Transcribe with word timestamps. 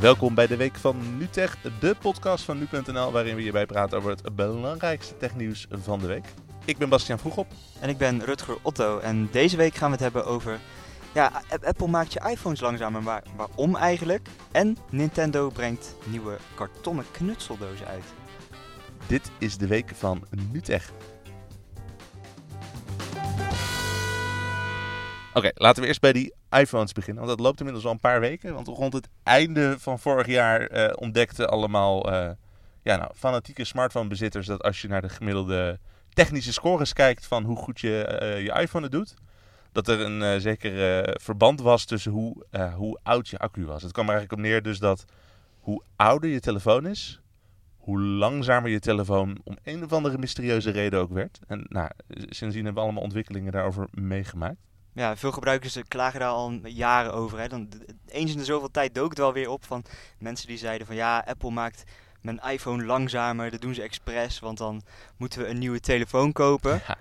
Welkom 0.00 0.34
bij 0.34 0.46
de 0.46 0.56
Week 0.56 0.76
van 0.76 1.18
NuTech, 1.18 1.56
de 1.80 1.96
podcast 2.00 2.44
van 2.44 2.58
nu.nl 2.58 3.12
waarin 3.12 3.34
we 3.34 3.42
hierbij 3.42 3.66
praten 3.66 3.98
over 3.98 4.10
het 4.10 4.34
belangrijkste 4.34 5.16
technieuws 5.16 5.66
van 5.70 5.98
de 5.98 6.06
week. 6.06 6.24
Ik 6.64 6.78
ben 6.78 6.88
Bastiaan 6.88 7.18
Vroegop. 7.18 7.46
En 7.80 7.88
ik 7.88 7.98
ben 7.98 8.24
Rutger 8.24 8.56
Otto 8.62 8.98
en 8.98 9.28
deze 9.30 9.56
week 9.56 9.74
gaan 9.74 9.86
we 9.86 9.94
het 9.94 10.02
hebben 10.02 10.26
over... 10.26 10.58
Ja, 11.14 11.42
Apple 11.62 11.86
maakt 11.86 12.12
je 12.12 12.30
iPhones 12.30 12.60
langzamer, 12.60 13.02
maar 13.02 13.22
waarom 13.36 13.76
eigenlijk? 13.76 14.28
En 14.52 14.76
Nintendo 14.90 15.48
brengt 15.48 15.94
nieuwe 16.04 16.36
kartonnen 16.54 17.04
knutseldozen 17.10 17.86
uit. 17.86 18.04
Dit 19.06 19.30
is 19.38 19.56
de 19.56 19.66
Week 19.66 19.90
van 19.94 20.26
NuTech. 20.52 20.92
Oké, 25.34 25.50
laten 25.54 25.82
we 25.82 25.88
eerst 25.88 26.00
bij 26.00 26.12
die 26.12 26.32
iPhones 26.50 26.92
beginnen. 26.92 27.24
Want 27.24 27.36
dat 27.36 27.46
loopt 27.46 27.58
inmiddels 27.58 27.86
al 27.86 27.92
een 27.92 28.00
paar 28.00 28.20
weken. 28.20 28.54
Want 28.54 28.66
rond 28.66 28.92
het 28.92 29.08
einde 29.22 29.78
van 29.78 29.98
vorig 29.98 30.26
jaar 30.26 30.60
eh, 30.60 30.92
ontdekten 30.94 31.48
allemaal 31.48 32.12
eh, 32.12 32.30
ja, 32.82 32.96
nou, 32.96 33.10
fanatieke 33.14 33.64
smartphonebezitters 33.64 34.46
dat 34.46 34.62
als 34.62 34.82
je 34.82 34.88
naar 34.88 35.02
de 35.02 35.08
gemiddelde 35.08 35.78
technische 36.08 36.52
scores 36.52 36.92
kijkt 36.92 37.26
van 37.26 37.44
hoe 37.44 37.56
goed 37.56 37.80
je 37.80 38.04
eh, 38.04 38.42
je 38.42 38.60
iPhone 38.60 38.84
het 38.84 38.92
doet, 38.92 39.14
dat 39.72 39.88
er 39.88 40.00
een 40.00 40.40
zeker 40.40 40.72
verband 41.20 41.60
was 41.60 41.84
tussen 41.84 42.12
hoe, 42.12 42.44
hoe 42.76 42.98
oud 43.02 43.28
je 43.28 43.38
accu 43.38 43.66
was. 43.66 43.82
Het 43.82 43.92
kwam 43.92 44.08
er 44.08 44.12
eigenlijk 44.12 44.40
op 44.42 44.48
neer 44.48 44.62
dus 44.62 44.78
dat 44.78 45.04
hoe 45.58 45.82
ouder 45.96 46.30
je 46.30 46.40
telefoon 46.40 46.86
is, 46.86 47.20
hoe 47.76 48.00
langzamer 48.00 48.70
je 48.70 48.80
telefoon 48.80 49.38
om 49.44 49.56
een 49.62 49.84
of 49.84 49.92
andere 49.92 50.18
mysterieuze 50.18 50.70
reden 50.70 51.00
ook 51.00 51.12
werd. 51.12 51.40
En 51.46 51.66
nou, 51.68 51.90
sindsdien 52.08 52.64
hebben 52.64 52.74
we 52.74 52.80
allemaal 52.80 53.02
ontwikkelingen 53.02 53.52
daarover 53.52 53.88
meegemaakt. 53.90 54.67
Ja, 54.98 55.16
veel 55.16 55.32
gebruikers 55.32 55.76
eh, 55.76 55.82
klagen 55.88 56.20
daar 56.20 56.28
al 56.28 56.52
jaren 56.64 57.12
over. 57.12 57.38
Hè. 57.38 57.48
Dan, 57.48 57.68
eens 58.08 58.32
in 58.32 58.38
de 58.38 58.44
zoveel 58.44 58.70
tijd 58.70 58.94
dook 58.94 59.10
het 59.10 59.18
wel 59.18 59.32
weer 59.32 59.50
op 59.50 59.64
van 59.64 59.84
mensen 60.18 60.46
die 60.46 60.58
zeiden 60.58 60.86
van... 60.86 60.96
Ja, 60.96 61.24
Apple 61.26 61.50
maakt 61.50 61.84
mijn 62.20 62.40
iPhone 62.48 62.84
langzamer, 62.84 63.50
dat 63.50 63.60
doen 63.60 63.74
ze 63.74 63.82
expres, 63.82 64.38
want 64.38 64.58
dan 64.58 64.82
moeten 65.16 65.40
we 65.40 65.48
een 65.48 65.58
nieuwe 65.58 65.80
telefoon 65.80 66.32
kopen. 66.32 66.82
Ja. 66.86 66.96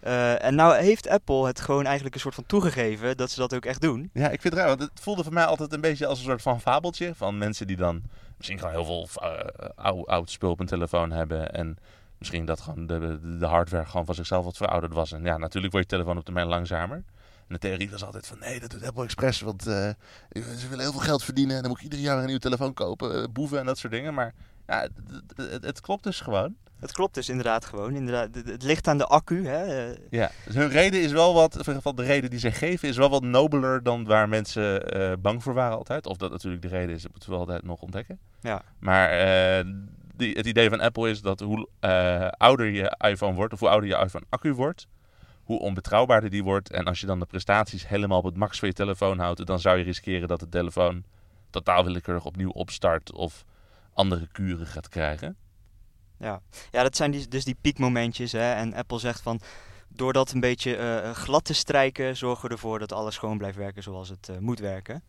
Eh, 0.00 0.44
en 0.44 0.54
nou 0.54 0.76
heeft 0.76 1.08
Apple 1.08 1.46
het 1.46 1.60
gewoon 1.60 1.84
eigenlijk 1.84 2.14
een 2.14 2.20
soort 2.20 2.34
van 2.34 2.46
toegegeven 2.46 3.16
dat 3.16 3.30
ze 3.30 3.40
dat 3.40 3.54
ook 3.54 3.64
echt 3.64 3.80
doen. 3.80 4.10
Ja, 4.12 4.28
ik 4.28 4.40
vind 4.40 4.54
het 4.54 4.62
raar, 4.62 4.76
want 4.76 4.80
het 4.80 5.00
voelde 5.00 5.22
voor 5.22 5.32
mij 5.32 5.44
altijd 5.44 5.72
een 5.72 5.80
beetje 5.80 6.06
als 6.06 6.18
een 6.18 6.24
soort 6.24 6.42
van 6.42 6.60
fabeltje. 6.60 7.14
Van 7.14 7.38
mensen 7.38 7.66
die 7.66 7.76
dan 7.76 8.02
misschien 8.36 8.58
gewoon 8.58 8.74
heel 8.74 8.84
veel 8.84 9.08
eh, 9.14 9.68
oud, 9.74 10.06
oud 10.06 10.30
spul 10.30 10.50
op 10.50 10.58
hun 10.58 10.66
telefoon 10.66 11.10
hebben. 11.10 11.52
En 11.52 11.78
misschien 12.18 12.44
dat 12.44 12.60
gewoon 12.60 12.86
de, 12.86 12.98
de, 12.98 13.38
de 13.38 13.46
hardware 13.46 13.86
gewoon 13.86 14.06
van 14.06 14.14
zichzelf 14.14 14.44
wat 14.44 14.56
verouderd 14.56 14.92
was. 14.92 15.12
En 15.12 15.24
ja, 15.24 15.38
natuurlijk 15.38 15.72
wordt 15.72 15.90
je 15.90 15.96
telefoon 15.96 16.18
op 16.18 16.24
termijn 16.24 16.46
langzamer. 16.46 17.04
De 17.50 17.58
theorie 17.58 17.90
was 17.90 18.04
altijd 18.04 18.26
van 18.26 18.38
nee, 18.38 18.60
dat 18.60 18.70
doet 18.70 18.84
Apple 18.86 19.04
Express, 19.04 19.40
want 19.40 19.66
eh, 19.66 19.88
ze 20.32 20.68
willen 20.68 20.80
heel 20.84 20.92
veel 20.92 21.00
geld 21.00 21.24
verdienen. 21.24 21.56
En 21.56 21.60
dan 21.62 21.70
moet 21.70 21.78
je 21.78 21.84
ieder 21.84 21.98
jaar 21.98 22.18
een 22.18 22.24
nieuwe 22.24 22.40
telefoon 22.40 22.74
kopen, 22.74 23.14
eh, 23.22 23.24
boeven 23.32 23.58
en 23.58 23.66
dat 23.66 23.78
soort 23.78 23.92
dingen. 23.92 24.14
Maar 24.14 24.34
ja, 24.66 24.80
het, 24.80 24.90
het- 25.36 25.50
het- 25.50 25.64
het 25.64 25.80
klopt 25.80 26.04
dus 26.04 26.20
gewoon. 26.20 26.54
Het 26.80 26.92
klopt 26.92 27.14
dus 27.14 27.28
inderdaad 27.28 27.64
gewoon. 27.64 27.94
Inderdaad, 27.94 28.28
het- 28.34 28.62
ligt 28.62 28.88
aan 28.88 28.98
de 28.98 29.06
accu. 29.06 29.46
Hè. 29.46 29.90
eh, 29.90 29.98
Ja, 30.10 30.30
dus 30.44 30.54
hun 30.54 30.68
reden 30.68 31.00
is 31.02 31.12
wel 31.12 31.34
wat, 31.34 31.52
in 31.52 31.58
ieder 31.58 31.74
geval 31.74 31.94
de 31.94 32.02
reden 32.02 32.30
die 32.30 32.38
zij 32.38 32.52
geven, 32.52 32.88
is 32.88 32.96
wel 32.96 33.10
wat 33.10 33.22
nobeler 33.22 33.82
dan 33.82 34.04
waar 34.04 34.28
mensen 34.28 34.82
bang 35.22 35.42
voor 35.42 35.54
waren 35.54 35.76
altijd. 35.76 36.06
Of 36.06 36.16
dat 36.16 36.30
natuurlijk 36.30 36.62
de 36.62 36.68
reden 36.68 36.94
is, 36.94 37.02
dat 37.02 37.10
moeten 37.12 37.30
we 37.30 37.36
altijd 37.36 37.62
nog 37.62 37.80
ontdekken. 37.80 38.18
Ja. 38.40 38.62
Maar 38.78 39.08
die, 40.16 40.32
het 40.36 40.46
idee 40.46 40.68
van 40.68 40.80
Apple 40.80 41.10
is 41.10 41.20
dat 41.20 41.40
hoe 41.40 41.68
ouder 42.38 42.66
je 42.66 42.96
iPhone 42.98 43.34
wordt, 43.34 43.52
of 43.52 43.60
hoe 43.60 43.68
ouder 43.68 43.88
je 43.88 43.96
iPhone 44.04 44.24
accu 44.28 44.52
wordt, 44.52 44.86
hoe 45.50 45.58
onbetrouwbaarder 45.58 46.30
die 46.30 46.44
wordt. 46.44 46.70
En 46.70 46.84
als 46.84 47.00
je 47.00 47.06
dan 47.06 47.18
de 47.18 47.26
prestaties 47.26 47.88
helemaal 47.88 48.18
op 48.18 48.24
het 48.24 48.36
max 48.36 48.58
van 48.58 48.68
je 48.68 48.74
telefoon 48.74 49.18
houdt, 49.18 49.46
dan 49.46 49.60
zou 49.60 49.78
je 49.78 49.84
riskeren 49.84 50.28
dat 50.28 50.40
de 50.40 50.48
telefoon 50.48 51.04
totaal 51.50 51.84
willekeurig 51.84 52.24
opnieuw 52.24 52.50
opstart 52.50 53.12
of 53.12 53.44
andere 53.92 54.26
kuren 54.32 54.66
gaat 54.66 54.88
krijgen. 54.88 55.36
Ja, 56.18 56.40
ja 56.70 56.82
dat 56.82 56.96
zijn 56.96 57.24
dus 57.28 57.44
die 57.44 57.56
piekmomentjes. 57.60 58.32
Hè. 58.32 58.52
En 58.52 58.74
Apple 58.74 58.98
zegt 58.98 59.20
van, 59.20 59.40
door 59.88 60.12
dat 60.12 60.32
een 60.32 60.40
beetje 60.40 60.76
eh, 60.76 61.10
glad 61.10 61.44
te 61.44 61.54
strijken, 61.54 62.16
zorgen 62.16 62.48
we 62.48 62.54
ervoor 62.54 62.78
dat 62.78 62.92
alles 62.92 63.18
gewoon 63.18 63.38
blijft 63.38 63.56
werken 63.56 63.82
zoals 63.82 64.08
het 64.08 64.28
eh, 64.28 64.38
moet 64.38 64.58
werken. 64.58 65.02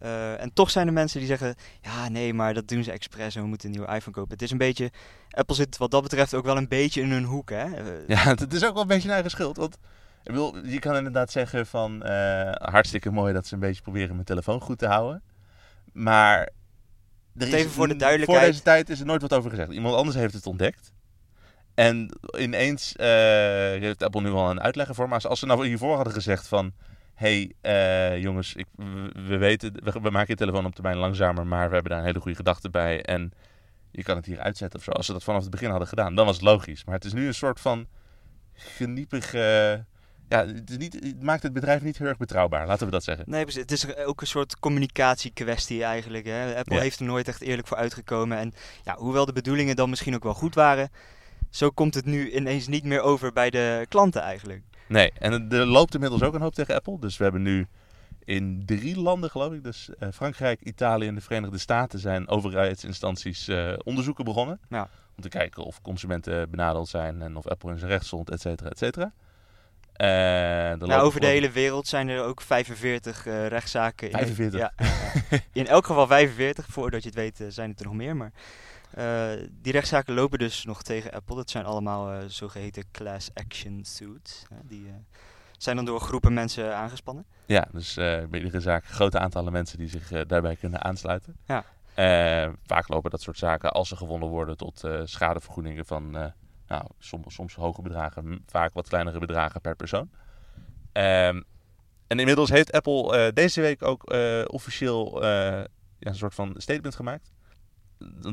Eh, 0.00 0.40
en 0.40 0.52
toch 0.52 0.70
zijn 0.70 0.86
er 0.86 0.92
mensen 0.92 1.18
die 1.18 1.28
zeggen, 1.28 1.54
ja 1.82 2.08
nee, 2.08 2.34
maar 2.34 2.54
dat 2.54 2.68
doen 2.68 2.84
ze 2.84 2.92
expres 2.92 3.34
en 3.34 3.42
we 3.42 3.48
moeten 3.48 3.68
een 3.68 3.76
nieuwe 3.76 3.94
iPhone 3.94 4.16
kopen. 4.16 4.32
Het 4.32 4.42
is 4.42 4.50
een 4.50 4.58
beetje, 4.58 4.90
Apple 5.30 5.54
zit 5.54 5.76
wat 5.76 5.90
dat 5.90 6.02
betreft 6.02 6.34
ook 6.34 6.44
wel 6.44 6.56
een 6.56 6.68
beetje 6.68 7.00
in 7.00 7.10
hun 7.10 7.24
hoek. 7.24 7.50
Hè. 7.50 7.64
Eh, 7.64 7.84
Ja, 8.06 8.24
het 8.34 8.52
is 8.52 8.64
ook 8.64 8.72
wel 8.72 8.82
een 8.82 8.88
beetje 8.88 9.08
een 9.08 9.14
eigen 9.14 9.30
schuld. 9.30 9.56
Want 9.56 9.78
ik 10.22 10.32
bedoel, 10.32 10.66
je 10.66 10.78
kan 10.78 10.96
inderdaad 10.96 11.30
zeggen 11.30 11.66
van 11.66 12.02
eh, 12.02 12.52
hartstikke 12.52 13.10
mooi 13.10 13.32
dat 13.32 13.46
ze 13.46 13.54
een 13.54 13.60
beetje 13.60 13.82
proberen 13.82 14.14
mijn 14.14 14.24
telefoon 14.24 14.60
goed 14.60 14.78
te 14.78 14.86
houden. 14.86 15.22
Maar 15.92 16.48
er 17.36 17.46
is, 17.46 17.52
Even 17.52 17.70
voor 17.70 17.88
de 17.88 17.96
duidelijkheid. 17.96 18.42
Voor 18.42 18.50
deze 18.50 18.62
tijd 18.62 18.88
is 18.90 19.00
er 19.00 19.06
nooit 19.06 19.22
wat 19.22 19.34
over 19.34 19.50
gezegd. 19.50 19.70
Iemand 19.70 19.94
anders 19.94 20.16
heeft 20.16 20.34
het 20.34 20.46
ontdekt. 20.46 20.92
En 21.74 22.18
ineens 22.38 22.94
heeft 22.96 24.02
Apple 24.02 24.20
nu 24.20 24.30
al 24.30 24.50
een 24.50 24.60
uitleg 24.60 24.88
voor. 24.92 25.08
Maar 25.08 25.20
als 25.28 25.38
ze 25.38 25.46
nou 25.46 25.66
hiervoor 25.66 25.94
hadden 25.94 26.12
gezegd 26.12 26.48
van... 26.48 26.72
hey, 27.20 27.52
eh, 27.60 28.22
jongens, 28.22 28.54
ik, 28.54 28.66
we, 28.76 29.12
we 29.26 29.36
weten, 29.36 29.72
we, 29.84 30.00
we 30.02 30.10
maken 30.10 30.28
je 30.28 30.34
telefoon 30.34 30.66
op 30.66 30.74
termijn 30.74 30.96
langzamer... 30.96 31.46
maar 31.46 31.68
we 31.68 31.74
hebben 31.74 31.90
daar 31.90 32.00
een 32.00 32.06
hele 32.06 32.20
goede 32.20 32.36
gedachte 32.36 32.70
bij. 32.70 33.02
En 33.02 33.32
je 33.90 34.02
kan 34.02 34.16
het 34.16 34.26
hier 34.26 34.40
uitzetten 34.40 34.78
of 34.78 34.84
zo. 34.84 34.90
Als 34.90 35.06
ze 35.06 35.12
dat 35.12 35.24
vanaf 35.24 35.42
het 35.42 35.50
begin 35.50 35.70
hadden 35.70 35.88
gedaan, 35.88 36.14
dan 36.14 36.26
was 36.26 36.34
het 36.34 36.44
logisch. 36.44 36.84
Maar 36.84 36.94
het 36.94 37.04
is 37.04 37.12
nu 37.12 37.26
een 37.26 37.34
soort 37.34 37.60
van 37.60 37.86
geniepige... 38.52 39.38
Ja, 40.28 40.46
het, 40.46 40.70
is 40.70 40.76
niet, 40.76 40.94
het 40.94 41.22
maakt 41.22 41.42
het 41.42 41.52
bedrijf 41.52 41.82
niet 41.82 41.98
heel 41.98 42.06
erg 42.06 42.16
betrouwbaar, 42.16 42.66
laten 42.66 42.86
we 42.86 42.92
dat 42.92 43.04
zeggen. 43.04 43.24
Nee, 43.28 43.42
precies. 43.42 43.60
het 43.60 43.72
is 43.72 43.96
ook 43.96 44.20
een 44.20 44.26
soort 44.26 44.58
communicatiekwestie 44.58 45.84
eigenlijk. 45.84 46.26
Hè. 46.26 46.56
Apple 46.56 46.74
Ja. 46.74 46.80
heeft 46.80 47.00
er 47.00 47.06
nooit 47.06 47.28
echt 47.28 47.40
eerlijk 47.40 47.68
voor 47.68 47.76
uitgekomen. 47.76 48.38
En 48.38 48.52
ja, 48.84 48.96
hoewel 48.96 49.24
de 49.24 49.32
bedoelingen 49.32 49.76
dan 49.76 49.90
misschien 49.90 50.14
ook 50.14 50.22
wel 50.22 50.34
goed 50.34 50.54
waren, 50.54 50.90
zo 51.50 51.70
komt 51.70 51.94
het 51.94 52.04
nu 52.04 52.30
ineens 52.30 52.66
niet 52.66 52.84
meer 52.84 53.00
over 53.00 53.32
bij 53.32 53.50
de 53.50 53.86
klanten 53.88 54.22
eigenlijk. 54.22 54.62
Nee, 54.90 55.12
en 55.18 55.50
er 55.52 55.66
loopt 55.66 55.94
inmiddels 55.94 56.22
ook 56.22 56.34
een 56.34 56.40
hoop 56.40 56.54
tegen 56.54 56.74
Apple. 56.74 56.98
Dus 57.00 57.16
we 57.16 57.22
hebben 57.22 57.42
nu 57.42 57.66
in 58.24 58.62
drie 58.66 59.00
landen, 59.00 59.30
geloof 59.30 59.52
ik, 59.52 59.62
dus 59.64 59.90
eh, 59.98 60.08
Frankrijk, 60.12 60.60
Italië 60.60 61.06
en 61.06 61.14
de 61.14 61.20
Verenigde 61.20 61.58
Staten, 61.58 61.98
zijn 61.98 62.28
overheidsinstanties 62.28 63.48
eh, 63.48 63.72
onderzoeken 63.84 64.24
begonnen. 64.24 64.60
Ja. 64.68 64.88
Om 65.16 65.22
te 65.22 65.28
kijken 65.28 65.62
of 65.62 65.80
consumenten 65.82 66.50
benadeeld 66.50 66.88
zijn 66.88 67.22
en 67.22 67.36
of 67.36 67.46
Apple 67.46 67.70
in 67.70 67.78
zijn 67.78 67.90
recht 67.90 68.06
stond, 68.06 68.30
et 68.30 68.40
cetera, 68.40 68.70
et 68.70 68.78
cetera. 68.78 69.12
Nou, 69.96 70.78
lopen 70.78 71.00
over 71.00 71.20
de 71.20 71.26
hele 71.26 71.50
wereld 71.50 71.86
zijn 71.86 72.08
er 72.08 72.22
ook 72.22 72.40
45 72.40 73.26
eh, 73.26 73.46
rechtszaken. 73.46 74.10
in- 74.10 74.16
45? 74.16 74.60
Ja, 74.60 74.72
in 75.52 75.66
elk 75.66 75.86
geval 75.86 76.06
45. 76.06 76.66
Voordat 76.68 77.02
je 77.02 77.08
het 77.08 77.18
weet 77.18 77.44
zijn 77.48 77.70
het 77.70 77.80
er 77.80 77.86
nog 77.86 77.94
meer. 77.94 78.16
Maar 78.16 78.32
die 79.50 79.72
rechtszaken 79.72 80.14
lopen 80.14 80.38
dus 80.38 80.64
nog 80.64 80.82
tegen 80.82 81.12
Apple. 81.12 81.36
Dat 81.36 81.50
zijn 81.50 81.64
allemaal 81.64 82.12
eh, 82.12 82.18
zogeheten 82.26 82.84
class 82.90 83.30
action 83.34 83.84
suits. 83.84 84.46
die 84.62 84.86
eh, 84.86 84.94
zijn 85.58 85.76
dan 85.76 85.84
door 85.84 86.00
groepen 86.00 86.32
mensen 86.32 86.76
aangespannen. 86.76 87.24
Ja, 87.46 87.68
dus 87.72 87.96
eh 87.96 88.24
bij 88.24 88.40
iedere 88.40 88.60
zaak 88.60 88.84
grote 88.84 89.18
aantallen 89.18 89.52
mensen 89.52 89.78
die 89.78 89.88
zich 89.88 90.12
eh, 90.12 90.20
daarbij 90.26 90.56
kunnen 90.56 90.84
aansluiten. 90.84 91.36
Ja. 91.46 91.64
Eh, 91.94 92.52
vaak 92.66 92.88
lopen 92.88 93.10
dat 93.10 93.20
soort 93.22 93.38
zaken, 93.38 93.72
als 93.72 93.88
ze 93.88 93.96
gewonnen 93.96 94.28
worden, 94.28 94.56
tot 94.56 94.84
eh, 94.84 95.00
schadevergoedingen 95.04 95.86
van 95.86 96.16
eh, 96.16 96.26
nou, 96.66 96.84
soms, 96.98 97.34
soms 97.34 97.54
hoge 97.54 97.82
bedragen, 97.82 98.42
vaak 98.46 98.74
wat 98.74 98.88
kleinere 98.88 99.18
bedragen 99.18 99.60
per 99.60 99.76
persoon. 99.76 100.10
Ehm, 100.92 101.40
en 102.06 102.18
inmiddels 102.18 102.50
heeft 102.50 102.72
Apple 102.72 103.16
eh, 103.16 103.32
deze 103.34 103.60
week 103.60 103.82
ook 103.82 104.10
eh, 104.10 104.42
officieel 104.46 105.22
eh, 105.22 105.28
ja, 105.28 105.66
een 105.98 106.14
soort 106.14 106.34
van 106.34 106.54
statement 106.56 106.94
gemaakt. 106.94 107.32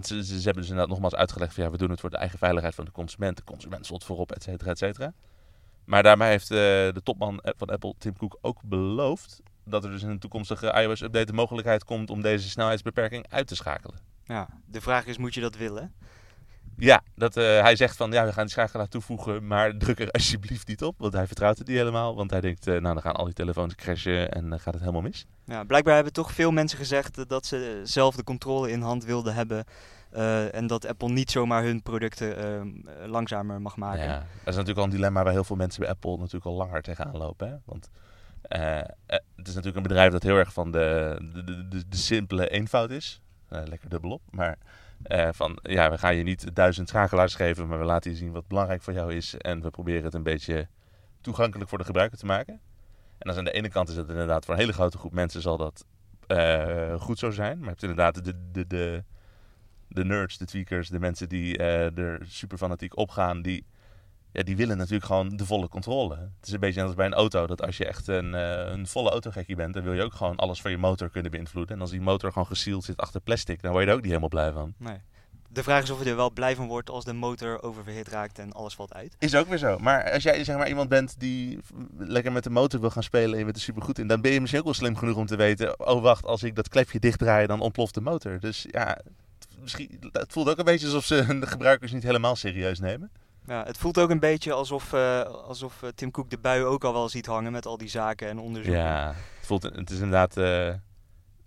Ze, 0.01 0.16
hebben 0.16 0.53
dus 0.53 0.69
inderdaad 0.69 0.88
nogmaals 0.88 1.16
uitgelegd 1.16 1.53
van 1.53 1.63
ja, 1.63 1.69
we 1.69 1.78
doen 1.78 1.89
het 1.89 2.00
voor 2.00 2.09
de 2.09 2.17
eigen 2.17 2.38
veiligheid 2.38 2.75
van 2.75 2.85
de 2.85 2.91
consument. 2.91 3.38
De 3.38 3.44
consument 3.44 3.85
stond 3.85 4.03
voorop, 4.03 4.31
et 4.31 4.44
cetera, 4.44 4.72
et 4.72 4.78
cetera. 4.78 5.13
Maar 5.85 6.03
daarmee 6.03 6.29
heeft 6.29 6.51
eh, 6.51 6.57
de 6.57 7.01
topman 7.03 7.39
van 7.44 7.69
Apple, 7.69 7.94
Tim 7.97 8.17
Cook, 8.17 8.38
ook 8.41 8.61
beloofd 8.63 9.41
dat 9.63 9.83
er 9.83 9.91
dus 9.91 10.03
in 10.03 10.09
een 10.09 10.19
toekomstige 10.19 10.81
iOS-update 10.81 11.25
de 11.25 11.33
mogelijkheid 11.33 11.83
komt 11.83 12.09
om 12.09 12.21
deze 12.21 12.50
snelheidsbeperking 12.50 13.25
uit 13.30 13.47
te 13.47 13.56
schakelen. 13.56 14.00
Ja, 14.24 14.47
de 14.65 14.81
vraag 14.81 15.06
is, 15.06 15.18
moet 15.18 15.33
je 15.33 15.41
dat 15.41 15.56
willen? 15.56 15.94
Ja, 16.77 17.01
dat, 17.15 17.38
eh, 17.38 17.62
hij 17.62 17.75
zegt 17.75 17.95
van 17.97 18.12
ja, 18.12 18.25
we 18.25 18.33
gaan 18.33 18.44
die 18.44 18.51
schakelaar 18.51 18.88
toevoegen, 18.88 19.47
maar 19.47 19.77
druk 19.77 20.00
er 20.00 20.12
alsjeblieft 20.12 20.68
niet 20.68 20.83
op. 20.83 20.95
Want 20.97 21.13
hij 21.13 21.27
vertrouwt 21.27 21.57
het 21.57 21.68
niet 21.68 21.77
helemaal. 21.77 22.15
Want 22.15 22.31
hij 22.31 22.41
denkt, 22.41 22.68
eh, 22.68 22.74
nou 22.74 22.94
dan 22.94 23.01
gaan 23.01 23.15
al 23.15 23.25
die 23.25 23.33
telefoons 23.33 23.75
crashen 23.75 24.31
en 24.31 24.50
dan 24.50 24.59
gaat 24.59 24.74
het 24.74 24.81
helemaal 24.81 25.01
mis. 25.01 25.25
Ja, 25.45 25.63
blijkbaar 25.63 25.95
hebben 25.95 26.13
toch 26.13 26.31
veel 26.31 26.51
mensen 26.51 26.77
gezegd 26.77 27.18
eh, 27.18 27.24
dat 27.27 27.45
ze 27.45 27.81
zelf 27.83 28.15
de 28.15 28.24
controle 28.24 28.71
in 28.71 28.81
hand 28.81 29.06
wilden 29.06 29.33
hebben. 29.33 29.63
eh, 30.12 30.56
en 30.56 30.68
dat 30.68 30.85
Apple 30.88 31.09
niet 31.09 31.31
zomaar 31.31 31.63
hun 31.63 31.81
producten 31.81 32.38
eh, 32.38 32.62
langzamer 33.07 33.62
mag 33.62 33.75
maken. 33.77 34.03
Ja, 34.03 34.18
dat 34.18 34.25
is 34.44 34.53
natuurlijk 34.56 34.77
al 34.77 34.83
een 34.83 34.89
dilemma 34.89 35.24
waar 35.24 35.33
heel 35.33 35.44
veel 35.44 35.56
mensen 35.56 35.81
bij 35.81 35.89
Apple 35.89 36.18
natuurlijk 36.18 36.45
al 36.45 36.53
langer 36.53 36.81
tegenaan 36.81 37.18
lopen. 37.18 37.47
Hè? 37.50 37.56
Want 37.65 37.89
eh, 38.41 38.79
eh, 38.79 38.85
het 39.07 39.47
is 39.47 39.53
natuurlijk 39.53 39.75
een 39.75 39.83
bedrijf 39.83 40.12
dat 40.12 40.24
heel 40.24 40.38
erg 40.38 40.53
van 40.53 40.71
de, 40.71 41.18
de, 41.33 41.44
de, 41.44 41.88
de, 41.88 41.97
simpele 41.97 42.50
eenvoud 42.50 42.89
is. 42.89 43.21
Eh, 43.50 43.62
lekker 43.65 43.89
dubbelop. 43.89 44.21
Maar 44.29 44.57
eh, 45.03 45.29
van 45.31 45.59
ja, 45.61 45.89
we 45.89 45.97
gaan 45.97 46.15
je 46.15 46.23
niet 46.23 46.55
duizend 46.55 46.89
schakelaars 46.89 47.35
geven, 47.35 47.67
maar 47.67 47.79
we 47.79 47.85
laten 47.85 48.11
je 48.11 48.17
zien 48.17 48.31
wat 48.31 48.47
belangrijk 48.47 48.81
voor 48.81 48.94
jou 48.94 49.13
is. 49.13 49.38
En 49.38 49.61
we 49.61 49.69
proberen 49.69 50.03
het 50.03 50.13
een 50.13 50.23
beetje 50.23 50.67
toegankelijk 51.21 51.69
voor 51.69 51.77
de 51.77 51.83
gebruiker 51.83 52.17
te 52.17 52.25
maken. 52.25 52.59
En 53.17 53.27
als 53.27 53.38
aan 53.38 53.44
de 53.44 53.51
ene 53.51 53.69
kant 53.69 53.89
is 53.89 53.95
het 53.95 54.09
inderdaad 54.09 54.45
voor 54.45 54.53
een 54.53 54.59
hele 54.59 54.73
grote 54.73 54.97
groep 54.97 55.13
mensen 55.13 55.41
zal 55.41 55.57
dat 55.57 55.85
eh, 56.27 57.01
goed 57.01 57.19
zou 57.19 57.33
zijn. 57.33 57.55
Maar 57.57 57.63
je 57.63 57.69
hebt 57.69 57.81
inderdaad 57.81 58.23
de, 58.23 58.33
de, 58.51 58.67
de, 58.67 59.03
de 59.88 60.05
nerds, 60.05 60.38
de 60.38 60.45
tweakers, 60.45 60.89
de 60.89 61.00
mensen 61.00 61.29
die 61.29 61.57
eh, 61.57 61.97
er 61.97 62.25
super 62.25 62.57
fanatiek 62.57 62.97
opgaan, 62.97 63.41
die, 63.41 63.65
ja, 64.38 64.44
die 64.44 64.56
willen 64.56 64.78
natuurlijk 64.78 65.06
gewoon 65.06 65.30
de 65.30 65.45
volle 65.45 65.68
controle. 65.68 66.16
Het 66.16 66.48
is 66.48 66.51
een 66.51 66.60
beetje 66.60 66.80
net 66.80 66.88
als 66.88 66.95
bij 66.95 67.06
een 67.06 67.13
auto, 67.13 67.48
dat 67.48 67.62
als 67.62 67.78
je 67.78 67.86
echt 67.86 68.07
een, 68.07 68.36
eh, 68.36 68.72
een 68.72 68.88
volle 68.88 69.10
autogekkie 69.10 69.56
bent, 69.56 69.74
dan 69.74 69.84
wil 69.84 69.94
je 69.94 70.04
ook 70.04 70.13
gewoon 70.13 70.36
alles 70.36 70.62
van 70.62 70.72
je 70.72 70.78
motor 70.78 71.10
kunnen 71.10 71.31
beïnvloeden. 71.31 71.75
En 71.75 71.81
als 71.81 71.89
die 71.89 72.01
motor 72.01 72.31
gewoon 72.31 72.48
gesield 72.48 72.84
zit 72.84 72.98
achter 72.98 73.22
plastic, 73.22 73.62
dan 73.62 73.72
word 73.72 73.84
je 73.84 73.89
er 73.89 73.95
ook 73.95 74.01
niet 74.01 74.10
helemaal 74.10 74.30
blij 74.30 74.51
van. 74.51 74.74
Nee. 74.78 74.98
De 75.50 75.63
vraag 75.63 75.84
is 75.84 75.89
of 75.89 76.04
je 76.04 76.10
er 76.10 76.16
wel 76.16 76.31
blij 76.31 76.56
van 76.56 76.68
wordt 76.68 76.89
als 76.89 77.06
de 77.06 77.13
motor 77.13 77.63
oververhit 77.63 78.07
raakt 78.07 78.39
en 78.39 78.51
alles 78.51 78.75
valt 78.75 78.94
uit. 78.94 79.16
Is 79.19 79.36
ook 79.36 79.48
weer 79.48 79.57
zo. 79.57 79.78
Maar 79.78 80.12
als 80.12 80.24
jij 80.24 80.44
zeg 80.44 80.57
maar 80.57 80.68
iemand 80.68 80.89
bent 80.89 81.19
die 81.19 81.60
lekker 81.98 82.31
met 82.31 82.44
de 82.44 82.50
motor 82.50 82.80
wil 82.80 82.89
gaan 82.89 83.04
spelen 83.04 83.31
en 83.31 83.38
je 83.38 83.44
bent 83.44 83.56
er 83.56 83.62
super 83.62 83.81
goed 83.81 84.00
in, 84.00 84.07
dan 84.07 84.22
ben 84.22 84.31
je 84.31 84.39
misschien 84.39 84.60
ook 84.62 84.68
wel 84.68 84.75
slim 84.75 84.95
genoeg 84.95 85.18
om 85.18 85.25
te 85.25 85.36
weten, 85.36 85.88
oh 85.88 86.01
wacht, 86.01 86.25
als 86.25 86.44
ik 86.44 86.56
dat 86.56 86.69
klepje 86.69 87.00
dichtdraai, 87.00 87.48
dan 87.48 87.60
ontploft 87.60 87.94
de 87.94 88.01
motor. 88.01 88.39
Dus 88.39 88.66
ja, 88.72 88.98
misschien, 89.62 90.00
het 90.12 90.31
voelt 90.31 90.50
ook 90.50 90.57
een 90.57 90.66
beetje 90.66 90.86
alsof 90.86 91.06
ze 91.06 91.25
de 91.39 91.48
gebruikers 91.48 91.92
niet 91.92 92.04
helemaal 92.04 92.36
serieus 92.36 92.80
nemen. 92.80 93.12
Ja, 93.47 93.63
het 93.63 93.77
voelt 93.77 93.99
ook 93.99 94.09
een 94.09 94.19
beetje 94.19 94.53
alsof, 94.53 94.94
eh, 94.94 95.21
alsof 95.21 95.83
eh, 95.83 95.89
Tim 95.95 96.11
Cook 96.11 96.29
de 96.29 96.38
bui 96.38 96.63
ook 96.63 96.83
al 96.83 96.94
wel 96.94 97.09
ziet 97.09 97.25
hangen 97.25 97.51
met 97.51 97.65
al 97.65 97.77
die 97.77 97.88
zaken 97.89 98.27
en 98.27 98.39
onderzoeken. 98.39 98.81
Ja, 98.81 99.07
het, 99.07 99.45
voelt, 99.45 99.63
het 99.63 99.89
is 99.89 99.95
inderdaad... 99.95 100.38
eh, 100.38 100.73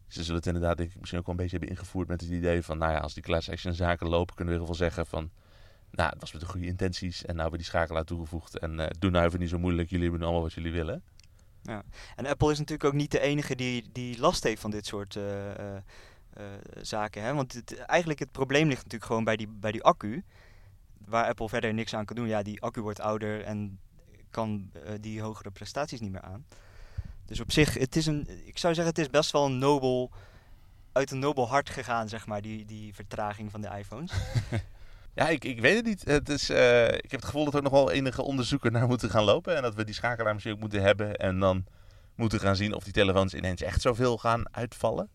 ze 0.08 0.22
zullen 0.22 0.36
het 0.36 0.46
inderdaad 0.46 0.76
denk 0.76 0.90
ik, 0.90 0.98
misschien 0.98 1.18
ook 1.18 1.26
wel 1.26 1.34
een 1.34 1.40
beetje 1.40 1.58
hebben 1.58 1.76
ingevoerd 1.76 2.08
met 2.08 2.20
het 2.20 2.30
idee 2.30 2.62
van... 2.62 2.78
Nou 2.78 2.92
ja, 2.92 2.98
als 2.98 3.14
die 3.14 3.22
class 3.22 3.50
action 3.50 3.74
zaken 3.74 4.08
lopen, 4.08 4.34
kunnen 4.34 4.54
we 4.54 4.60
ieder 4.60 4.74
geval 4.74 4.88
zeggen 4.88 5.06
van... 5.06 5.30
Nou, 5.90 6.10
het 6.10 6.20
was 6.20 6.32
met 6.32 6.40
de 6.40 6.46
goede 6.46 6.66
intenties 6.66 7.20
en 7.20 7.26
nou 7.26 7.40
hebben 7.40 7.50
we 7.50 7.64
die 7.64 7.66
schakelaar 7.66 8.04
toegevoegd. 8.04 8.58
En 8.58 8.80
eh, 8.80 8.86
doe 8.98 9.10
nou 9.10 9.26
even 9.26 9.40
niet 9.40 9.48
zo 9.48 9.58
moeilijk, 9.58 9.90
jullie 9.90 10.08
hebben 10.08 10.22
allemaal 10.22 10.42
wat 10.42 10.52
jullie 10.52 10.72
willen. 10.72 11.02
En 12.16 12.26
Apple 12.26 12.50
is 12.50 12.58
natuurlijk 12.58 12.88
ook 12.88 13.00
niet 13.00 13.10
de 13.10 13.20
enige 13.20 13.56
die, 13.56 13.88
die 13.92 14.18
last 14.18 14.42
heeft 14.42 14.60
van 14.60 14.70
dit 14.70 14.86
soort 14.86 15.18
zaken. 16.80 17.22
Hè? 17.22 17.34
Want 17.34 17.52
het, 17.52 17.78
eigenlijk 17.78 18.18
het 18.20 18.32
probleem 18.32 18.68
ligt 18.68 18.82
natuurlijk 18.82 19.04
gewoon 19.04 19.24
bij 19.24 19.36
die, 19.36 19.48
bij 19.48 19.72
die 19.72 19.82
accu. 19.82 20.24
Waar 21.06 21.26
Apple 21.26 21.48
verder 21.48 21.74
niks 21.74 21.94
aan 21.94 22.04
kan 22.04 22.16
doen. 22.16 22.28
Ja, 22.28 22.42
die 22.42 22.62
accu 22.62 22.80
wordt 22.80 23.00
ouder 23.00 23.44
en 23.44 23.78
kan 24.30 24.70
eh, 24.72 24.92
die 25.00 25.20
hogere 25.20 25.50
prestaties 25.50 26.00
niet 26.00 26.12
meer 26.12 26.20
aan. 26.20 26.46
Dus 27.24 27.40
op 27.40 27.52
zich, 27.52 27.74
het 27.74 27.96
is 27.96 28.06
een, 28.06 28.46
ik 28.46 28.58
zou 28.58 28.74
zeggen, 28.74 28.94
het 28.94 29.02
is 29.02 29.10
best 29.10 29.30
wel 29.30 29.44
een 29.44 29.58
nobel, 29.58 30.10
uit 30.92 31.10
een 31.10 31.18
nobel 31.18 31.48
hart 31.48 31.70
gegaan, 31.70 32.08
zeg 32.08 32.26
maar, 32.26 32.42
die, 32.42 32.64
die 32.64 32.94
vertraging 32.94 33.50
van 33.50 33.60
de 33.60 33.70
iPhones. 33.78 34.12
Ja, 35.14 35.28
ik, 35.28 35.44
ik 35.44 35.60
weet 35.60 35.76
het 35.76 35.84
niet. 35.84 36.04
Het 36.04 36.28
is, 36.28 36.50
eh, 36.50 36.86
ik 36.86 37.10
heb 37.10 37.20
het 37.20 37.24
gevoel 37.24 37.44
dat 37.44 37.54
er 37.54 37.62
nog 37.62 37.72
wel 37.72 37.90
enige 37.90 38.22
onderzoeken 38.22 38.72
naar 38.72 38.86
moeten 38.86 39.10
gaan 39.10 39.24
lopen. 39.24 39.56
En 39.56 39.62
dat 39.62 39.74
we 39.74 39.84
die 39.84 39.94
schakelaar 39.94 40.32
misschien 40.32 40.54
ook 40.54 40.60
moeten 40.60 40.82
hebben. 40.82 41.16
En 41.16 41.38
dan 41.38 41.64
moeten 42.14 42.40
gaan 42.40 42.56
zien 42.56 42.74
of 42.74 42.84
die 42.84 42.92
telefoons 42.92 43.34
ineens 43.34 43.62
echt 43.62 43.80
zoveel 43.80 44.18
gaan 44.18 44.54
uitvallen. 44.54 45.08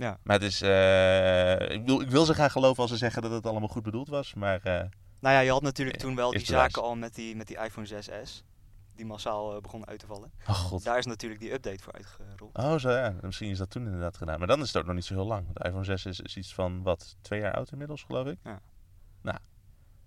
Ja. 0.00 0.18
Maar 0.22 0.36
het 0.40 0.44
is... 0.44 0.62
eh, 0.62 1.70
ik, 1.70 1.84
wil, 1.86 2.00
ik 2.00 2.10
wil 2.10 2.24
ze 2.24 2.34
graag 2.34 2.52
geloven 2.52 2.82
als 2.82 2.90
ze 2.90 2.96
zeggen 2.96 3.22
dat 3.22 3.30
het 3.30 3.46
allemaal 3.46 3.68
goed 3.68 3.82
bedoeld 3.82 4.08
was. 4.08 4.34
Maar 4.34 4.60
eh, 4.62 4.74
Nou 5.20 5.34
ja, 5.34 5.40
je 5.40 5.50
had 5.50 5.62
natuurlijk 5.62 5.96
Ja, 5.96 6.02
toen 6.06 6.16
wel 6.16 6.30
die 6.30 6.44
zaken 6.44 6.82
al 6.82 6.96
met 6.96 7.14
die, 7.14 7.36
met 7.36 7.46
die 7.46 7.56
iPhone 7.58 7.86
6s. 7.88 8.42
Die 8.94 9.06
massaal 9.06 9.54
eh, 9.54 9.60
begon 9.60 9.86
uit 9.86 9.98
te 9.98 10.06
vallen. 10.06 10.32
oh 10.48 10.54
god. 10.54 10.84
Daar 10.84 10.98
is 10.98 11.06
natuurlijk 11.06 11.40
die 11.40 11.52
update 11.52 11.82
voor 11.82 11.92
uitgerold. 11.92 12.56
Oh, 12.56 12.74
zo 12.76 12.90
ja. 12.90 13.14
Misschien 13.20 13.50
is 13.50 13.58
dat 13.58 13.70
toen 13.70 13.84
inderdaad 13.84 14.16
gedaan. 14.16 14.38
Maar 14.38 14.48
dan 14.48 14.60
is 14.60 14.66
het 14.66 14.76
ook 14.76 14.86
nog 14.86 14.94
niet 14.94 15.04
zo 15.04 15.14
heel 15.14 15.26
lang. 15.26 15.44
Want 15.44 15.56
de 15.58 15.64
iPhone 15.64 15.84
6 15.84 16.06
is, 16.06 16.20
is 16.20 16.36
iets 16.36 16.54
van, 16.54 16.82
wat, 16.82 17.16
twee 17.20 17.40
jaar 17.40 17.54
oud 17.54 17.70
inmiddels, 17.72 18.02
geloof 18.02 18.26
ik? 18.26 18.38
Ja. 18.44 18.60
Nou. 19.22 19.38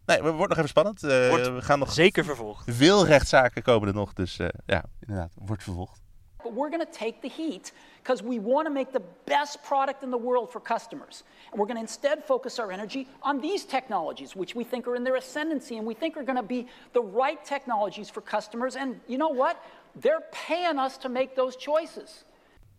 Nee, 0.05 0.17
het 0.21 0.33
wordt 0.33 0.47
nog 0.49 0.57
even 0.57 0.69
spannend. 0.69 1.03
Eh, 1.03 1.09
we 1.09 1.57
gaan 1.61 1.79
nog 1.79 1.91
Zeker 1.91 2.23
vervolgd. 2.25 2.65
veel 2.75 3.05
rechtszaken 3.05 3.61
komen 3.61 3.87
er 3.87 3.93
nog. 3.93 4.13
Dus 4.13 4.39
eh, 4.39 4.47
ja, 4.65 4.83
inderdaad, 4.99 5.31
wordt 5.35 5.63
vervolgd. 5.63 6.01
But 6.43 6.53
we're 6.53 6.69
going 6.69 6.85
to 6.85 6.91
take 6.91 7.21
the 7.21 7.29
heat 7.29 7.71
because 8.01 8.21
we 8.21 8.39
want 8.39 8.65
to 8.67 8.73
make 8.73 8.91
the 8.91 9.03
best 9.25 9.63
product 9.63 10.03
in 10.03 10.11
the 10.11 10.17
world 10.17 10.51
for 10.51 10.59
customers. 10.59 11.23
And 11.51 11.59
we're 11.59 11.67
going 11.67 11.77
to 11.77 11.81
instead 11.81 12.23
focus 12.23 12.59
our 12.59 12.71
energy 12.71 13.07
on 13.21 13.39
these 13.39 13.65
technologies, 13.65 14.35
which 14.35 14.55
we 14.55 14.63
think 14.63 14.87
are 14.87 14.95
in 14.95 15.03
their 15.03 15.15
ascendancy 15.15 15.77
and 15.77 15.87
we 15.87 15.93
think 15.93 16.17
are 16.17 16.23
going 16.23 16.41
to 16.41 16.43
be 16.43 16.67
the 16.93 17.01
right 17.01 17.43
technologies 17.45 18.09
for 18.09 18.21
customers. 18.21 18.75
And 18.75 18.99
you 19.07 19.17
know 19.17 19.29
what? 19.29 19.63
They're 19.95 20.23
paying 20.47 20.77
us 20.79 20.97
to 20.97 21.09
make 21.09 21.35
those 21.35 21.55
choices. 21.55 22.25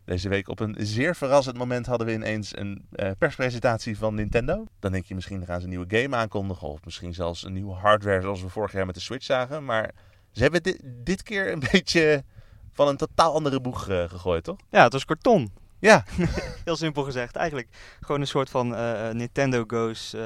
Deze 0.05 0.29
week 0.29 0.47
op 0.47 0.59
een 0.59 0.75
zeer 0.79 1.15
verrassend 1.15 1.57
moment 1.57 1.85
hadden 1.85 2.07
we 2.07 2.13
ineens 2.13 2.57
een 2.57 2.85
eh, 2.91 3.11
perspresentatie 3.17 3.97
van 3.97 4.15
Nintendo. 4.15 4.65
Dan 4.79 4.91
denk 4.91 5.05
je 5.05 5.15
misschien 5.15 5.45
gaan 5.45 5.57
ze 5.57 5.63
een 5.63 5.69
nieuwe 5.69 6.01
game 6.01 6.15
aankondigen. 6.15 6.67
Of 6.67 6.85
misschien 6.85 7.13
zelfs 7.13 7.43
een 7.43 7.53
nieuwe 7.53 7.73
hardware 7.73 8.21
zoals 8.21 8.41
we 8.41 8.49
vorig 8.49 8.71
jaar 8.71 8.85
met 8.85 8.95
de 8.95 9.01
Switch 9.01 9.25
zagen. 9.25 9.65
Maar 9.65 9.91
ze 10.31 10.41
hebben 10.41 10.61
dit 11.03 11.23
keer 11.23 11.51
een 11.51 11.63
beetje 11.71 12.23
van 12.75 12.87
een 12.87 12.97
totaal 12.97 13.33
andere 13.33 13.59
boeg 13.61 13.89
eh, 13.89 14.03
gegooid, 14.09 14.43
toch? 14.43 14.57
Ja, 14.69 14.83
het 14.83 14.93
was 14.93 15.05
karton. 15.05 15.51
Ja, 15.79 16.03
Heel 16.65 16.75
simpel 16.75 17.03
gezegd. 17.03 17.35
Eigenlijk 17.35 17.67
gewoon 18.01 18.21
een 18.21 18.27
soort 18.27 18.49
van 18.49 18.75
eh, 18.75 19.09
eh, 19.09 19.15
Nintendo 19.15 19.63
Goes 19.67 20.13
eh, 20.13 20.21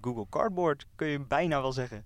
Google 0.00 0.26
Cardboard, 0.30 0.86
kun 0.96 1.06
je 1.08 1.20
bijna 1.20 1.60
wel 1.60 1.72
zeggen. 1.72 2.04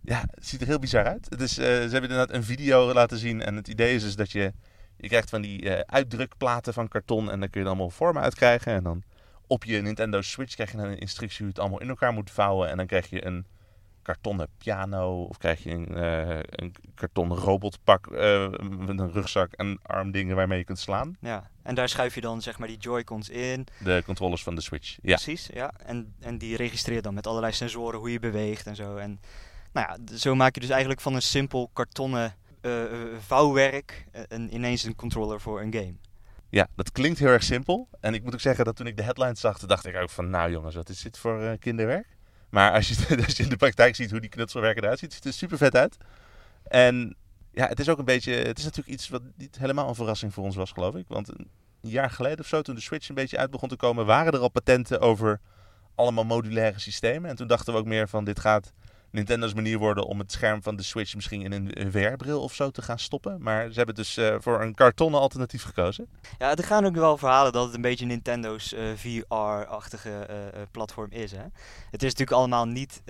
ja, 0.00 0.20
het 0.30 0.46
ziet 0.46 0.60
er 0.60 0.66
heel 0.66 0.78
bizar 0.78 1.06
uit. 1.06 1.26
Het 1.30 1.40
is, 1.40 1.58
eh, 1.58 1.64
ze 1.64 1.70
hebben 1.70 2.02
inderdaad 2.10 2.30
een 2.32 2.44
video 2.44 2.92
laten 2.92 3.18
zien. 3.18 3.42
En 3.42 3.56
het 3.56 3.68
idee 3.68 3.94
is 3.94 4.02
dus 4.02 4.16
dat 4.16 4.30
je, 4.32 4.52
je 4.96 5.08
krijgt 5.08 5.30
van 5.30 5.40
die 5.42 5.70
eh, 5.70 5.80
uitdrukplaten 5.86 6.72
van 6.72 6.88
karton. 6.88 7.30
En 7.30 7.40
dan 7.40 7.50
kun 7.50 7.60
je 7.60 7.66
er 7.66 7.72
allemaal 7.72 7.90
vormen 7.90 8.22
uit 8.22 8.34
krijgen. 8.34 8.72
En 8.74 8.82
dan 8.82 9.02
op 9.46 9.64
je 9.64 9.80
Nintendo 9.82 10.20
Switch 10.20 10.54
krijg 10.54 10.70
je 10.70 10.76
dan 10.76 10.86
een 10.86 10.98
instructie 10.98 11.36
hoe 11.38 11.46
je 11.46 11.52
het 11.52 11.60
allemaal 11.60 11.80
in 11.80 11.88
elkaar 11.88 12.12
moet 12.12 12.30
vouwen. 12.30 12.68
En 12.70 12.76
dan 12.76 12.86
krijg 12.86 13.10
je 13.10 13.26
een 13.26 13.46
kartonnen 14.02 14.48
piano. 14.58 15.22
Of 15.22 15.36
krijg 15.36 15.62
je 15.62 15.70
een, 15.70 15.94
eh, 15.94 16.38
een 16.50 16.74
kartonnen 16.94 17.36
robotpak 17.36 18.06
eh, 18.06 18.48
met 18.60 18.98
een 18.98 19.12
rugzak 19.12 19.52
en 19.52 19.78
armdingen 19.82 20.36
waarmee 20.36 20.58
je 20.58 20.64
kunt 20.64 20.78
slaan. 20.78 21.16
Ja. 21.20 21.50
En 21.62 21.74
daar 21.74 21.88
schuif 21.88 22.14
je 22.14 22.20
dan 22.20 22.42
zeg 22.42 22.58
maar 22.58 22.68
die 22.68 22.78
Joy-Cons 22.78 23.28
in. 23.28 23.66
De 23.78 24.02
controllers 24.04 24.42
van 24.42 24.54
de 24.54 24.60
Switch. 24.60 24.98
Ja, 25.02 25.14
Precies, 25.14 25.48
ja. 25.52 25.72
En, 25.84 26.14
en 26.20 26.38
die 26.38 26.56
registreert 26.56 27.04
dan 27.04 27.14
met 27.14 27.26
allerlei 27.26 27.52
sensoren 27.52 27.98
hoe 27.98 28.12
je 28.12 28.18
beweegt 28.18 28.66
en 28.66 28.76
zo. 28.76 28.96
En 28.96 29.20
nou 29.72 29.86
ja, 29.88 30.16
zo 30.16 30.34
maak 30.34 30.54
je 30.54 30.60
dus 30.60 30.70
eigenlijk 30.70 31.00
van 31.00 31.14
een 31.14 31.22
simpel 31.22 31.70
kartonnen 31.72 32.34
eh, 32.60 32.82
vouwwerk 33.18 34.06
een, 34.28 34.54
ineens 34.54 34.84
een 34.84 34.96
controller 34.96 35.40
voor 35.40 35.60
een 35.60 35.72
game. 35.72 35.94
ja, 36.48 36.68
dat 36.74 36.92
klinkt 36.92 37.18
heel 37.18 37.28
erg 37.28 37.42
simpel. 37.42 37.88
En 38.00 38.14
ik 38.14 38.22
moet 38.22 38.34
ook 38.34 38.40
zeggen 38.40 38.64
dat 38.64 38.76
toen 38.76 38.86
ik 38.86 38.96
de 38.96 39.02
headlines 39.02 39.40
zag, 39.40 39.58
dacht 39.58 39.86
ik 39.86 39.96
ook 39.96 40.10
van... 40.10 40.30
Nou 40.30 40.50
jongens, 40.50 40.74
wat 40.74 40.88
is 40.88 41.02
dit 41.02 41.18
voor 41.18 41.56
kinderwerk? 41.58 42.06
Maar 42.50 42.72
als 42.72 42.88
je, 42.88 43.16
als 43.26 43.36
je 43.36 43.42
in 43.42 43.48
de 43.48 43.56
praktijk 43.56 43.94
ziet 43.94 44.10
hoe 44.10 44.20
die 44.20 44.30
knutselwerken 44.30 44.82
eruit 44.82 44.98
ziet, 44.98 45.12
ziet 45.12 45.24
het 45.24 45.32
er 45.32 45.38
super 45.38 45.58
vet 45.58 45.76
uit. 45.76 45.96
En 46.62 47.16
ja, 47.52 47.66
het 47.66 47.80
is 47.80 47.88
ook 47.88 47.98
een 47.98 48.04
beetje... 48.04 48.32
Het 48.32 48.58
is 48.58 48.64
natuurlijk 48.64 48.94
iets 48.94 49.08
wat 49.08 49.22
niet 49.36 49.58
helemaal 49.58 49.88
een 49.88 49.94
verrassing 49.94 50.34
voor 50.34 50.44
ons 50.44 50.56
was, 50.56 50.72
geloof 50.72 50.94
ik. 50.94 51.04
Want 51.08 51.28
een 51.28 51.50
jaar 51.80 52.10
geleden 52.10 52.38
of 52.38 52.46
zo, 52.46 52.62
toen 52.62 52.74
de 52.74 52.80
Switch 52.80 53.08
een 53.08 53.14
beetje 53.14 53.38
uit 53.38 53.50
begon 53.50 53.68
te 53.68 53.76
komen... 53.76 54.06
waren 54.06 54.32
er 54.32 54.38
al 54.38 54.48
patenten 54.48 55.00
over 55.00 55.40
allemaal 55.94 56.24
modulaire 56.24 56.78
systemen. 56.78 57.30
En 57.30 57.36
toen 57.36 57.46
dachten 57.46 57.72
we 57.72 57.78
ook 57.78 57.86
meer 57.86 58.08
van, 58.08 58.24
dit 58.24 58.40
gaat 58.40 58.72
Nintendo's 59.10 59.54
manier 59.54 59.78
worden 59.78 60.06
om 60.06 60.18
het 60.18 60.32
scherm 60.32 60.62
van 60.62 60.76
de 60.76 60.82
Switch 60.82 61.14
misschien 61.14 61.52
in 61.52 61.70
een 61.74 61.92
VR-bril 61.92 62.42
of 62.42 62.54
zo 62.54 62.70
te 62.70 62.82
gaan 62.82 62.98
stoppen. 62.98 63.42
Maar 63.42 63.68
ze 63.68 63.76
hebben 63.76 63.94
dus 63.94 64.16
eh, 64.16 64.34
voor 64.38 64.62
een 64.62 64.74
kartonnen 64.74 65.20
alternatief 65.20 65.62
gekozen. 65.62 66.08
Ja, 66.38 66.56
er 66.56 66.64
gaan 66.64 66.84
ook 66.84 66.94
wel 66.94 67.16
verhalen 67.16 67.52
dat 67.52 67.64
het 67.64 67.74
een 67.74 67.80
beetje 67.80 68.06
Nintendo's 68.06 68.72
eh, 68.72 68.82
VR-achtige 68.96 70.10
eh, 70.10 70.36
platform 70.70 71.10
is. 71.10 71.32
Hè? 71.32 71.42
Het 71.90 72.02
is 72.02 72.10
natuurlijk 72.14 72.30
allemaal 72.30 72.66
niet 72.66 73.02